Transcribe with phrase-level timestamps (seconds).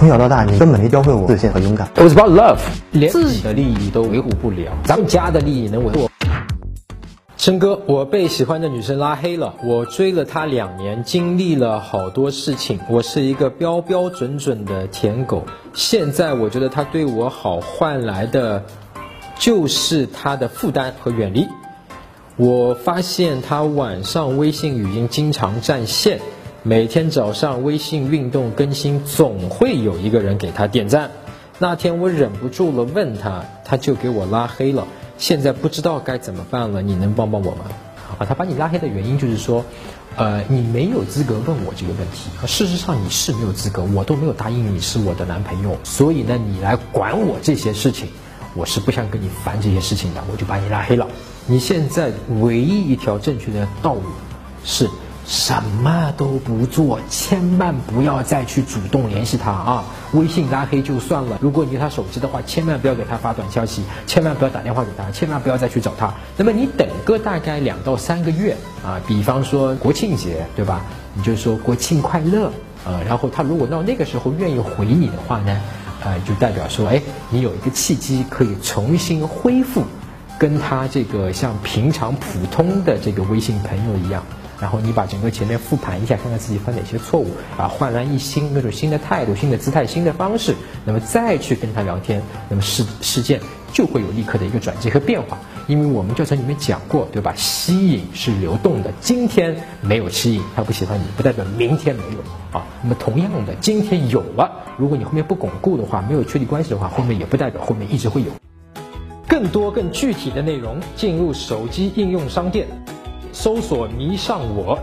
[0.00, 1.86] 从小到大，你根本没教会我自信和勇敢。
[1.94, 2.58] It was about love，
[2.90, 6.08] 连自己的利益都维护不了，咱们家的利益能维护？
[7.36, 15.42] 琛哥，我被喜欢的女生拉黑了，我追了她两年，经历了好多事情，我是一个标标准准的舔狗。
[15.74, 18.64] 现在我觉得她对我好，换来的
[19.38, 21.46] 就是她的负担和远离。
[22.36, 26.20] 我发现她晚上微信语音经常占线，
[26.62, 31.10] 每天早上微信运动更新，总会有一个人给他点赞。
[31.58, 34.86] 那天我忍不住了，问他，他就给我拉黑了。
[35.16, 37.64] 现在不知道该怎么办了，你能帮帮我吗？
[38.18, 39.64] 啊，他把你拉黑的原因就是说，
[40.16, 42.28] 呃，你没有资格问我这个问题。
[42.46, 48.06] 事实上你是没有资格，我都没有答应你是我的男朋友，所以呢，你来管我这些事情，
[48.54, 51.08] 我是不想跟你烦这些事情的，我就把你拉黑了。
[51.46, 54.02] 你现在唯一一条正确的道路
[54.62, 54.86] 是。
[55.30, 59.84] 什么都不做，千万不要再去主动联系他啊！
[60.12, 66.12] 微信拉黑就算了，如果你有他手机的话，千万不要给他发短消息，千万不要打电话给他，千万不要再去找他。
[66.36, 70.80] 那么你等个大概两到三个月啊，比方说国庆节，对吧？
[71.14, 72.48] 你就说国庆快乐
[72.84, 75.60] 啊，然后他如果到那个时候愿意回你的话呢，
[76.02, 77.00] 呃，就代表说，哎，
[77.30, 79.84] 你有一个契机可以重新恢复
[80.40, 84.24] 跟他这个像平常普通的这个微信朋友一样。
[84.60, 93.40] 然后你把整个前面复盘一下，看看自己犯哪些错误啊，焕然一新，那种新的态度、新的姿态、新的方式，那么再去跟他聊天，那么事事件
[93.72, 95.38] 就会有立刻的一个转机和变化。
[95.66, 97.32] 因为我们教程里面讲过，对吧？
[97.36, 102.66] 吸引是流动的，今天没有吸引，他不喜欢你，不代表明天没有啊。
[102.82, 108.32] 那么同样的，今天有了，如果你后面不巩固的话，没有确立关系的话，后面也不代表后面一直会有。
[109.28, 112.66] 更多更具体的内容，进入手机应用商店。
[113.32, 114.78] 搜索“迷上我”，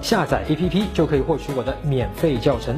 [0.00, 2.74] 下载 APP 就可以获取我的免费教程。